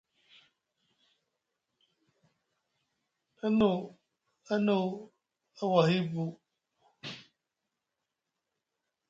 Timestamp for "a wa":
5.61-5.79